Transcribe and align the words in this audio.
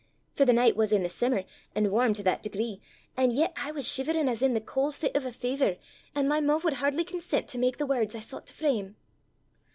for 0.33 0.45
the 0.45 0.51
nicht 0.53 0.75
was 0.75 0.91
i' 0.91 0.97
the 0.97 1.07
simmer, 1.07 1.43
an' 1.75 1.91
warm 1.91 2.11
to 2.11 2.23
that 2.23 2.41
degree! 2.41 2.81
an' 3.15 3.29
yet 3.29 3.53
I 3.55 3.69
was 3.71 3.85
shiverin' 3.87 4.27
as 4.27 4.41
i' 4.41 4.47
the 4.47 4.59
cauld 4.59 4.95
fit 4.95 5.15
o' 5.15 5.19
a 5.19 5.31
fivver; 5.31 5.77
an' 6.15 6.27
my 6.27 6.41
moo' 6.41 6.57
wud 6.57 6.73
hardly 6.77 7.03
consent 7.03 7.47
to 7.49 7.59
mak 7.59 7.77
the 7.77 7.85
words 7.85 8.15
I 8.15 8.19
soucht 8.19 8.47
to 8.47 8.53
frame! 8.53 8.95